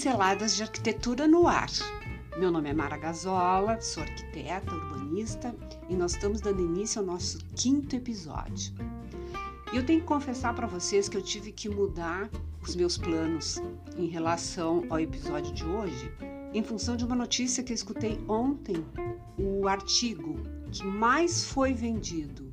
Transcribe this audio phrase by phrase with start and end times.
[0.00, 1.68] Pinceladas de Arquitetura no Ar.
[2.38, 5.54] Meu nome é Mara Gazola, sou arquiteta, urbanista
[5.90, 8.72] e nós estamos dando início ao nosso quinto episódio.
[9.70, 12.30] E eu tenho que confessar para vocês que eu tive que mudar
[12.62, 13.60] os meus planos
[13.94, 16.10] em relação ao episódio de hoje,
[16.54, 18.82] em função de uma notícia que eu escutei ontem.
[19.36, 20.40] O artigo
[20.72, 22.50] que mais foi vendido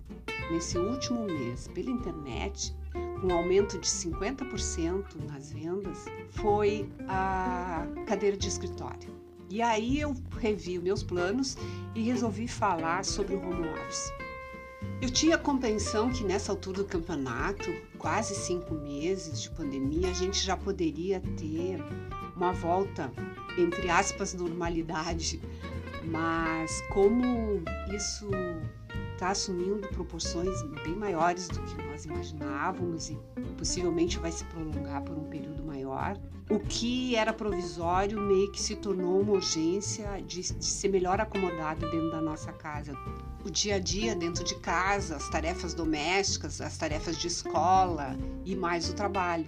[0.52, 2.76] nesse último mês pela internet
[3.24, 9.16] um aumento de 50% nas vendas foi a cadeira de escritório.
[9.50, 11.58] E aí eu revi meus planos
[11.96, 14.12] e resolvi falar sobre o home office.
[15.02, 20.14] Eu tinha a compreensão que nessa altura do campeonato, quase cinco meses de pandemia, a
[20.14, 21.80] gente já poderia ter
[22.36, 23.12] uma volta,
[23.58, 25.40] entre aspas, normalidade.
[26.04, 27.62] Mas como
[27.96, 28.28] isso
[29.18, 33.18] está assumindo proporções bem maiores do que nós imaginávamos e
[33.58, 36.20] possivelmente vai se prolongar por um período maior.
[36.52, 41.90] O que era provisório meio que se tornou uma urgência de, de ser melhor acomodado
[41.90, 42.94] dentro da nossa casa.
[43.44, 48.16] O dia a dia dentro de casa, as tarefas domésticas, as tarefas de escola
[48.46, 49.48] e mais o trabalho.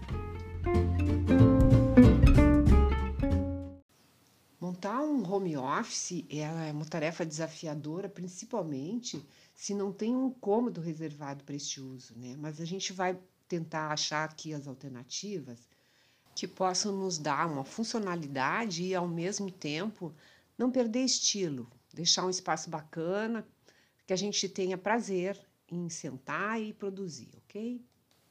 [5.44, 11.82] Home office é uma tarefa desafiadora, principalmente se não tem um cômodo reservado para este
[11.82, 12.36] uso, né?
[12.38, 15.60] Mas a gente vai tentar achar aqui as alternativas
[16.34, 20.14] que possam nos dar uma funcionalidade e ao mesmo tempo
[20.58, 23.46] não perder estilo, deixar um espaço bacana
[24.08, 27.84] que a gente tenha prazer em sentar e produzir, ok?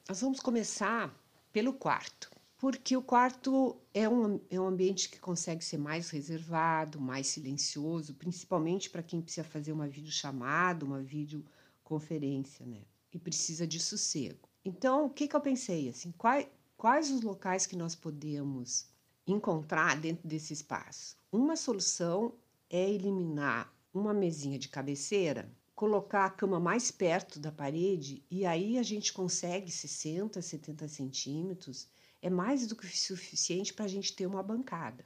[0.09, 1.15] Nós vamos começar
[1.53, 2.31] pelo quarto
[2.63, 8.15] porque o quarto é um, é um ambiente que consegue ser mais reservado, mais silencioso,
[8.15, 12.83] principalmente para quem precisa fazer uma videochamada, uma videoconferência, né?
[13.13, 14.49] E precisa de sossego.
[14.65, 15.89] Então, o que, que eu pensei?
[15.89, 16.47] Assim, quais,
[16.77, 18.87] quais os locais que nós podemos
[19.27, 21.17] encontrar dentro desse espaço?
[21.33, 22.33] Uma solução
[22.71, 28.79] é eliminar uma mesinha de cabeceira, colocar a cama mais perto da parede e aí
[28.79, 31.89] a gente consegue 60, 70 centímetros
[32.23, 35.05] é mais do que suficiente para a gente ter uma bancada.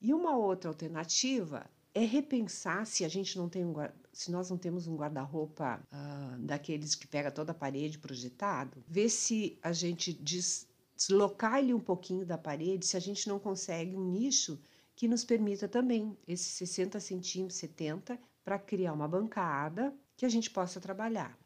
[0.00, 3.74] E uma outra alternativa é repensar se a gente não tem um,
[4.12, 9.10] se nós não temos um guarda-roupa uh, daqueles que pega toda a parede projetado, ver
[9.10, 10.66] se a gente des,
[10.96, 14.58] deslocar ele um pouquinho da parede, se a gente não consegue um nicho
[14.96, 20.50] que nos permita também esses 60 centímetros, 70, para criar uma bancada que a gente
[20.50, 21.38] possa trabalhar.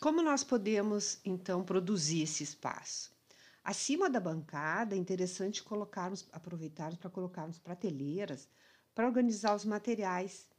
[0.00, 3.11] Como nós podemos então produzir esse espaço?
[3.64, 8.48] Acima da bancada, é interessante colocarmos, aproveitarmos para colocarmos prateleiras
[8.92, 10.50] para organizar os materiais.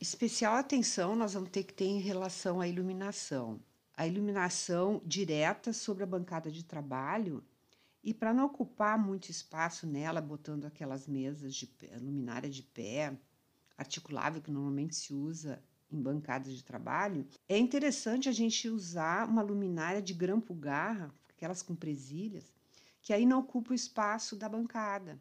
[0.00, 3.60] Especial atenção nós vamos ter que ter em relação à iluminação.
[3.96, 7.44] A iluminação direta sobre a bancada de trabalho
[8.04, 13.18] e para não ocupar muito espaço nela, botando aquelas mesas de pé, luminária de pé,
[13.76, 19.42] articulável que normalmente se usa em bancadas de trabalho, é interessante a gente usar uma
[19.42, 21.12] luminária de grampo garra
[21.42, 22.54] aquelas com presilhas,
[23.02, 25.20] que aí não ocupa o espaço da bancada,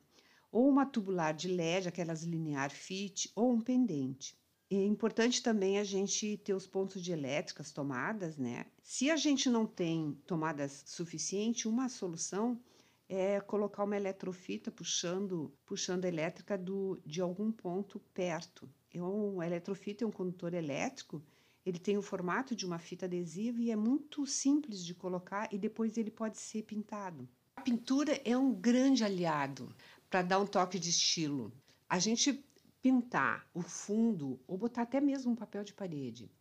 [0.52, 4.38] ou uma tubular de LED, aquelas linear fit, ou um pendente.
[4.70, 8.68] É importante também a gente ter os pontos de elétrica, as tomadas, né?
[8.84, 12.62] Se a gente não tem tomadas suficiente, uma solução
[13.10, 18.70] é colocar uma eletrofita puxando, puxando a elétrica do, de algum ponto perto.
[18.94, 21.22] É um, eletrofita é um condutor elétrico
[21.66, 25.58] ele tem o formato de uma fita adesiva e é muito simples de colocar e
[25.58, 27.28] depois ele pode ser pintado.
[27.56, 29.74] A pintura é um grande aliado
[30.10, 31.52] para dar um toque de estilo.
[31.88, 32.44] A gente
[32.82, 36.32] pintar o fundo ou botar até mesmo um papel de parede,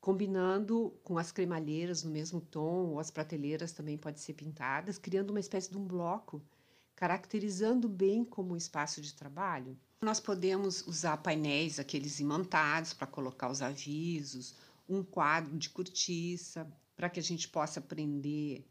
[0.00, 5.30] combinando com as cremalheiras no mesmo tom ou as prateleiras também podem ser pintadas, criando
[5.30, 6.42] uma espécie de um bloco,
[6.96, 9.78] caracterizando bem como espaço de trabalho.
[10.02, 14.54] Nós podemos usar painéis, aqueles imantados, para colocar os avisos,
[14.88, 18.64] um quadro de cortiça, para que a gente possa prender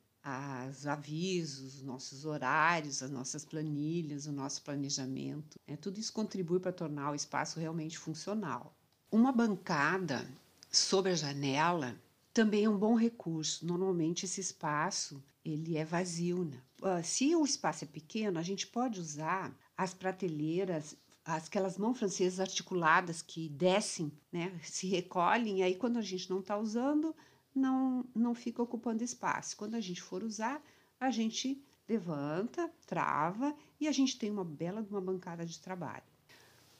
[0.69, 5.59] os avisos, os nossos horários, as nossas planilhas, o nosso planejamento.
[5.67, 8.75] É, tudo isso contribui para tornar o espaço realmente funcional.
[9.11, 10.27] Uma bancada
[10.71, 11.95] sobre a janela
[12.33, 13.65] também é um bom recurso.
[13.65, 16.59] Normalmente esse espaço ele é vazio, né?
[16.81, 20.95] Uh, se o espaço é pequeno, a gente pode usar as prateleiras,
[21.25, 24.57] aquelas mãos francesas articuladas que descem, né?
[24.63, 27.15] Se recolhem, e aí quando a gente não está usando,
[27.53, 29.57] não, não fica ocupando espaço.
[29.57, 30.61] Quando a gente for usar,
[30.99, 36.03] a gente levanta, trava e a gente tem uma bela uma bancada de trabalho.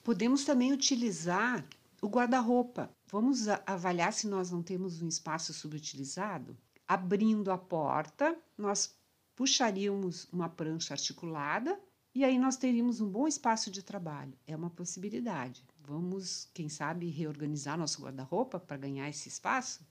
[0.03, 1.65] Podemos também utilizar
[2.01, 2.91] o guarda-roupa.
[3.07, 6.55] Vamos avaliar se nós não temos um espaço subutilizado?
[6.87, 8.95] Abrindo a porta, nós
[9.35, 11.79] puxaríamos uma prancha articulada
[12.15, 14.33] e aí nós teríamos um bom espaço de trabalho.
[14.47, 15.61] É uma possibilidade.
[15.85, 19.85] Vamos, quem sabe, reorganizar nosso guarda-roupa para ganhar esse espaço?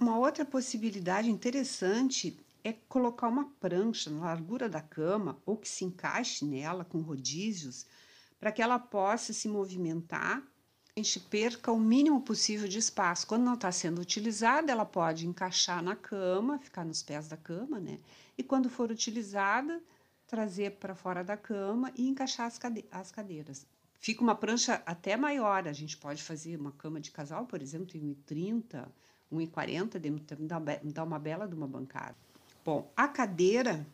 [0.00, 5.84] Uma outra possibilidade interessante é colocar uma prancha na largura da cama ou que se
[5.84, 7.86] encaixe nela com rodízios
[8.40, 10.42] para que ela possa se movimentar
[10.98, 13.26] a gente perca o mínimo possível de espaço.
[13.26, 17.78] Quando não está sendo utilizada, ela pode encaixar na cama, ficar nos pés da cama,
[17.78, 17.98] né?
[18.38, 19.78] E quando for utilizada,
[20.26, 23.66] trazer para fora da cama e encaixar as, cade as cadeiras.
[23.98, 25.66] Fica uma prancha até maior.
[25.66, 28.86] A gente pode fazer uma cama de casal, por exemplo, em 1,30,
[29.32, 32.16] 1,40, dá uma bela de uma bancada.
[32.64, 33.86] Bom, a cadeira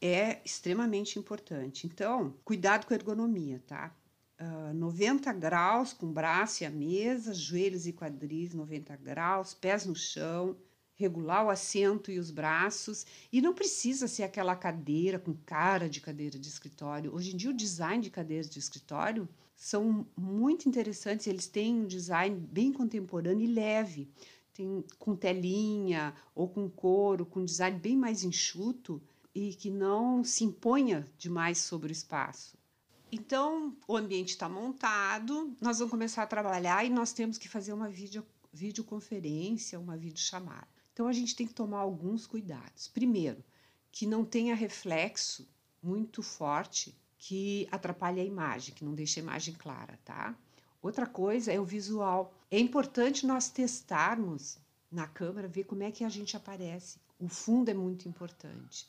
[0.00, 1.86] é extremamente importante.
[1.86, 3.92] Então, cuidado com a ergonomia, tá?
[4.40, 9.86] uh, ah, 90 graus com braço e a mesa, joelhos e quadris 90 graus, pés
[9.86, 10.56] no chão,
[10.96, 13.06] regular o assento e os braços.
[13.32, 17.14] E não precisa ser aquela cadeira com cara de cadeira de escritório.
[17.14, 21.86] Hoje em dia, o design de cadeiras de escritório são muito interessantes, eles têm um
[21.86, 24.10] design bem contemporâneo e leve.
[24.52, 29.02] Tem com telinha ou com couro, com design bem mais enxuto
[29.34, 32.56] e que não se imponha demais sobre o espaço.
[33.12, 37.72] Então, o ambiente está montado, nós vamos começar a trabalhar e nós temos que fazer
[37.72, 40.75] uma vídeo, videoconferência, uma videochamada.
[40.96, 42.88] Então, a gente tem que tomar alguns cuidados.
[42.88, 43.44] Primeiro,
[43.92, 45.46] que não tenha reflexo
[45.82, 50.34] muito forte que atrapalhe a imagem, que não deixe a imagem clara, tá?
[50.80, 52.32] Outra coisa é o visual.
[52.50, 54.56] É importante nós testarmos
[54.90, 56.98] na câmera, ver como é que a gente aparece.
[57.18, 58.88] O fundo é muito importante.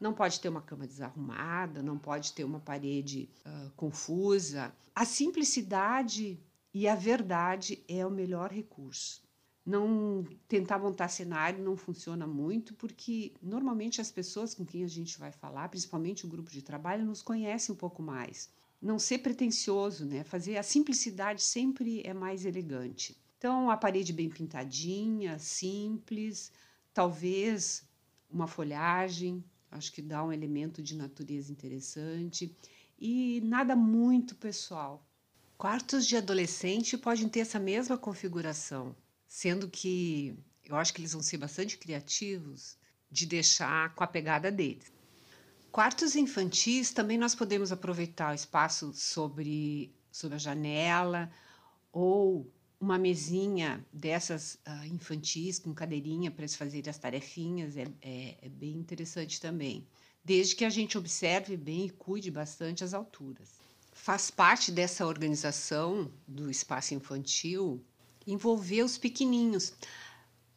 [0.00, 4.74] Não pode ter uma cama desarrumada, não pode ter uma parede uh, confusa.
[4.94, 6.40] A simplicidade
[6.72, 9.23] e a verdade é o melhor recurso.
[9.64, 15.18] Não tentar montar cenário não funciona muito, porque normalmente as pessoas com quem a gente
[15.18, 18.50] vai falar, principalmente o grupo de trabalho, nos conhecem um pouco mais.
[18.80, 20.22] Não ser pretensioso, né?
[20.22, 23.16] Fazer a simplicidade sempre é mais elegante.
[23.38, 26.52] Então, a parede bem pintadinha, simples,
[26.92, 27.88] talvez
[28.30, 32.54] uma folhagem, acho que dá um elemento de natureza interessante
[32.98, 35.06] e nada muito pessoal.
[35.56, 38.94] Quartos de adolescente podem ter essa mesma configuração,
[39.34, 42.78] sendo que eu acho que eles vão ser bastante criativos
[43.10, 44.92] de deixar com a pegada deles.
[45.72, 51.28] Quartos infantis também nós podemos aproveitar o espaço sobre, sobre a janela
[51.92, 52.48] ou
[52.80, 58.48] uma mesinha dessas uh, infantis com cadeirinha para eles fazerem as tarefinhas é, é, é,
[58.48, 59.84] bem interessante também,
[60.24, 63.48] desde que a gente observe bem e cuide bastante as alturas.
[63.92, 67.84] Faz parte dessa organização do espaço infantil
[68.26, 69.70] envolver os pequeninhos.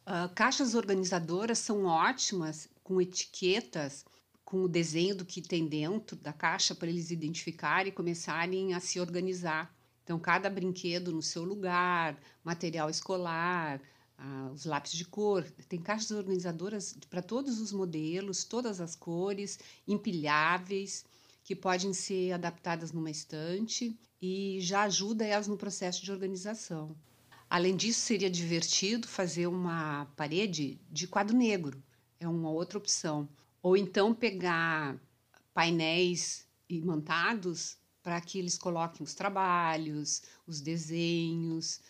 [0.06, 4.04] Uh, caixas organizadoras são ótimas com etiquetas,
[4.44, 8.80] com o desenho do que tem dentro da caixa para eles identificarem e começarem a
[8.80, 9.76] se organizar
[10.08, 13.78] então, cada brinquedo no seu lugar, material escolar,
[14.16, 15.44] ah, os lápis de cor.
[15.68, 21.04] Tem caixas organizadoras para todos os modelos, todas as cores, empilháveis,
[21.44, 26.96] que podem ser adaptadas numa estante e já ajuda elas no processo de organização.
[27.50, 31.82] Além disso, seria divertido fazer uma parede de quadro negro,
[32.20, 33.28] é uma outra opção.
[33.62, 34.96] Ou então pegar
[35.54, 41.80] painéis imantados para que eles coloquem os trabalhos, os desenhos,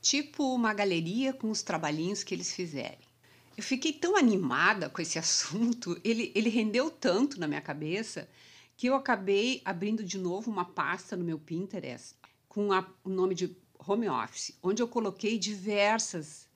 [0.00, 2.98] tipo uma galeria com os trabalhinhos que eles fizerem.
[3.56, 8.28] Eu fiquei tão animada com esse assunto, ele, ele rendeu tanto na minha cabeça
[8.76, 12.14] que eu acabei abrindo de novo uma pasta no meu Pinterest
[12.48, 13.48] com a, o nome de
[13.86, 16.48] Home Office, onde eu coloquei diversas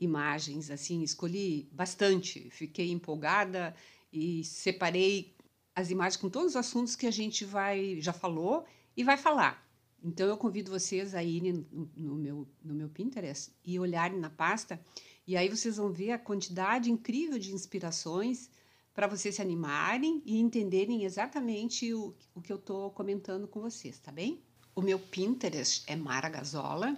[0.00, 3.74] imagens, assim, escolhi bastante, fiquei empolgada
[4.12, 5.36] e separei
[5.74, 8.64] as imagens com todos os assuntos que a gente vai já falou
[8.96, 9.66] e vai falar.
[10.02, 14.30] Então eu convido vocês a irem no, no, meu, no meu Pinterest e olharem na
[14.30, 14.80] pasta,
[15.26, 18.50] e aí vocês vão ver a quantidade incrível de inspirações
[18.94, 23.98] para vocês se animarem e entenderem exatamente o, o que eu estou comentando com vocês,
[23.98, 24.42] tá bem?
[24.78, 26.96] O meu Pinterest é Mara Gazola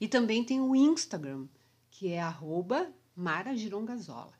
[0.00, 1.46] e também tem o Instagram,
[1.90, 4.32] que é arroba Mara Girongazola.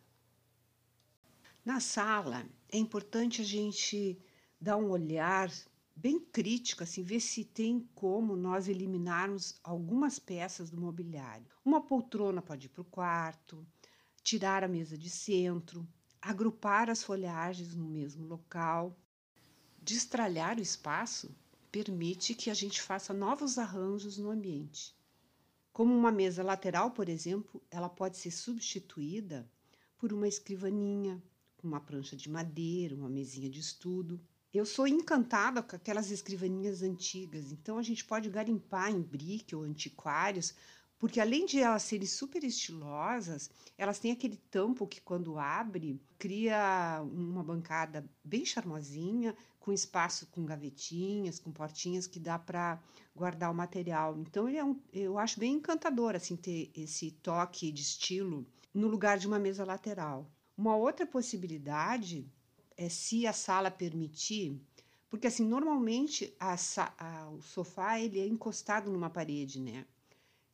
[1.62, 4.18] Na sala, é importante a gente
[4.58, 5.52] dar um olhar
[5.94, 11.44] bem crítico, assim, ver se tem como nós eliminarmos algumas peças do mobiliário.
[11.62, 13.66] Uma poltrona pode ir para o quarto,
[14.22, 15.86] tirar a mesa de centro,
[16.22, 18.98] agrupar as folhagens no mesmo local.
[19.78, 21.36] Destralhar o espaço
[21.70, 24.94] permite que a gente faça novos arranjos no ambiente.
[25.72, 29.48] Como uma mesa lateral, por exemplo, ela pode ser substituída
[29.96, 31.22] por uma escrivaninha,
[31.62, 34.20] uma prancha de madeira, uma mesinha de estudo.
[34.52, 39.62] Eu sou encantada com aquelas escrivaninhas antigas, então a gente pode garimpar em brick ou
[39.62, 40.54] antiquários,
[40.98, 47.00] porque além de elas serem super estilosas, elas têm aquele tampo que quando abre cria
[47.02, 52.82] uma bancada bem charmosinha, com espaço com gavetinhas, com portinhas que dá para
[53.14, 54.18] guardar o material.
[54.18, 58.88] Então ele é um, eu acho bem encantador assim ter esse toque de estilo no
[58.88, 60.28] lugar de uma mesa lateral.
[60.56, 62.26] Uma outra possibilidade
[62.76, 64.60] é se a sala permitir,
[65.08, 66.56] porque assim normalmente a,
[66.98, 69.86] a, o sofá ele é encostado numa parede, né?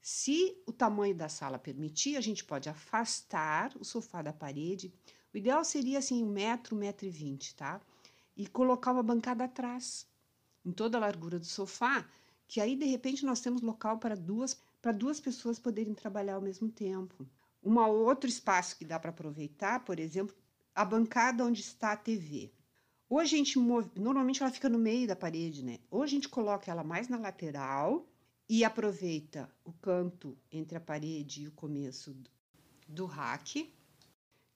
[0.06, 4.92] Se o tamanho da sala permitir, a gente pode afastar o sofá da parede.
[5.32, 7.80] O ideal seria assim um metro, um metro e vinte, tá?
[8.36, 10.06] e colocar uma bancada atrás,
[10.64, 12.06] em toda a largura do sofá,
[12.48, 16.42] que aí de repente nós temos local para duas para duas pessoas poderem trabalhar ao
[16.42, 17.26] mesmo tempo.
[17.62, 20.36] Um outro espaço que dá para aproveitar, por exemplo,
[20.74, 22.52] a bancada onde está a TV.
[23.08, 25.78] Ou a gente move, normalmente ela fica no meio da parede, né?
[25.90, 28.06] Ou a gente coloca ela mais na lateral
[28.48, 32.14] e aproveita o canto entre a parede e o começo
[32.86, 33.72] do, rack,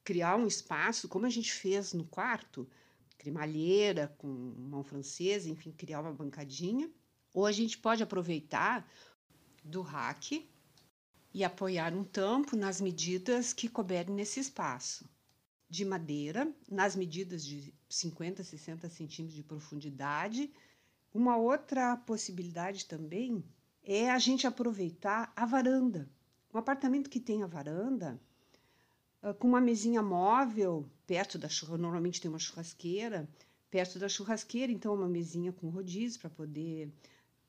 [0.04, 2.68] criar um espaço, como a gente fez no quarto,
[3.16, 6.90] cremalheira com mão francesa, enfim, criar uma bancadinha.
[7.32, 8.86] Ou a gente pode aproveitar
[9.64, 10.48] do rack
[11.32, 15.08] e apoiar um tampo nas medidas que couberem nesse espaço.
[15.68, 20.50] De madeira, nas medidas de 50, 60 centímetros de profundidade.
[21.12, 23.44] Uma outra possibilidade também
[23.90, 26.06] é a gente aproveitar a varanda.
[26.52, 28.20] Um apartamento que tem a varanda,
[29.22, 33.26] ah, com uma mesinha móvel perto da churrasqueira, normalmente tem uma churrasqueira,
[33.70, 36.92] perto da churrasqueira, então uma mesinha com rodízio para poder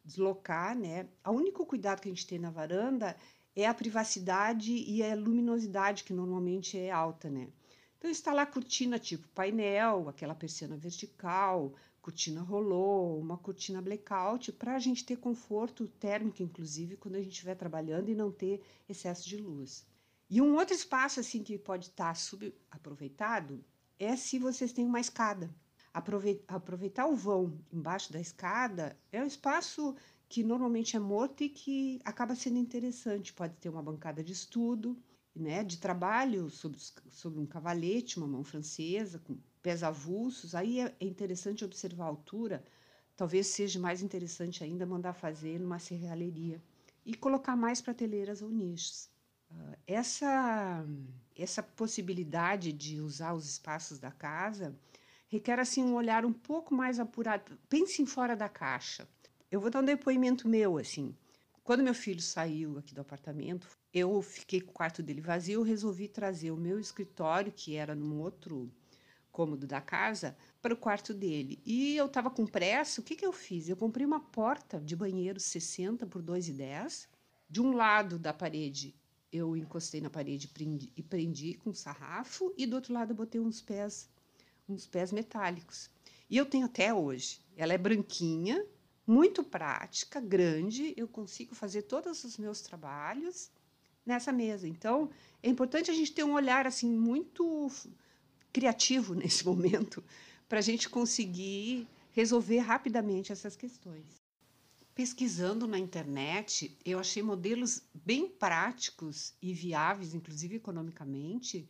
[0.04, 1.10] deslocar, né?
[1.26, 3.18] O único cuidado que a gente tem na varanda
[3.54, 7.50] é a privacidade e a luminosidade, que normalmente é alta, né?
[7.98, 11.74] Então, instalar cortina tipo painel, aquela persiana vertical,
[12.10, 17.34] cortina rolô, uma cortina blackout, para a gente ter conforto térmico, inclusive, quando a gente
[17.34, 19.86] estiver trabalhando e não ter excesso de luz.
[20.28, 23.64] E um outro espaço assim que pode estar subaproveitado
[24.00, 25.54] é se vocês têm uma escada.
[26.48, 29.96] Aproveitar o vão embaixo da escada é um espaço
[30.28, 33.34] que normalmente é morto e que acaba sendo interessante.
[33.34, 34.98] Pode ter uma bancada de estudo,
[35.36, 36.80] né, de trabalho sobre,
[37.12, 40.56] sobre um cavalete, uma mão francesa, com pés avulsos.
[40.56, 42.64] Aí é, é interessante observar a altura.
[43.16, 46.62] Talvez seja mais interessante ainda mandar fazer numa serralheria
[47.06, 49.10] e colocar mais prateleiras ou nichos.
[49.88, 50.86] Essa,
[51.36, 54.76] essa possibilidade de usar os espaços da casa
[55.28, 57.58] requer assim um olhar um pouco mais apurado.
[57.68, 59.08] Pense em fora da caixa.
[59.52, 61.16] Eu vou dar um depoimento meu assim.
[61.64, 66.08] Quando meu filho saiu aqui do apartamento, eu fiquei com o quarto dele vazio, resolvi
[66.08, 68.72] trazer o meu escritório, que era num outro
[69.40, 71.62] cômodo da casa, para o quarto dele.
[71.66, 73.70] E eu estava com pressa, o que, que eu fiz?
[73.70, 77.08] Eu comprei uma porta de banheiro 60 por 2,10.
[77.50, 78.94] De um lado da parede
[79.32, 83.40] eu encostei na parede prendi, e prendi com sarrafo e do outro lado eu botei
[83.40, 84.10] uns pés,
[84.68, 85.90] uns pés metálicos.
[86.30, 87.40] E eu tenho até hoje.
[87.56, 88.66] Ela é branquinha,
[89.08, 93.50] muito prática, grande, eu consigo fazer todos os meus trabalhos
[94.06, 94.68] nessa mesa.
[94.68, 95.10] Então,
[95.42, 97.72] é importante a gente ter um olhar assim muito
[98.52, 100.04] criativo nesse momento
[100.48, 104.20] para a gente conseguir resolver rapidamente essas questões
[105.00, 111.66] pesquisando na internet, eu achei modelos bem práticos e viáveis, inclusive economicamente,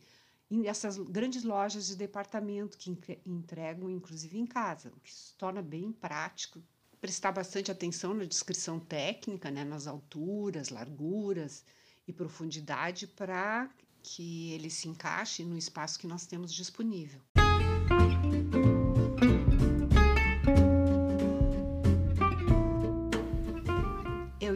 [0.64, 2.90] essas grandes lojas de departamento que
[3.24, 6.60] entregam, inclusive em casa, o que se torna bem prático.
[7.00, 11.64] Prestar bastante atenção na descrição técnica, né, nas alturas, larguras
[12.08, 13.70] e profundidade, para
[14.02, 17.20] que ele se encaixe no espaço que nós temos disponível.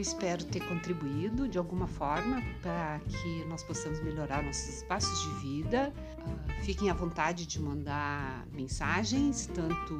[0.04, 5.92] espero ter contribuído de alguma forma para que nós possamos melhorar nossos espaços de vida.
[6.18, 9.98] Uh, fiquem à vontade de mandar mensagens, tanto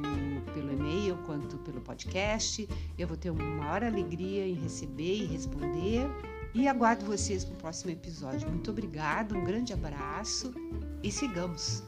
[0.53, 2.69] pelo e-mail quanto pelo podcast.
[2.97, 6.07] Eu vou ter uma maior alegria em receber e responder.
[6.55, 8.49] E aguardo vocês no próximo episódio.
[8.49, 10.53] Muito obrigada, um grande abraço
[11.03, 11.83] e sigamos.